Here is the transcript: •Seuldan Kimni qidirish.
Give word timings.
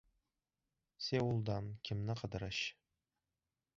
•Seuldan 1.07 1.69
Kimni 1.91 2.17
qidirish. 2.23 2.63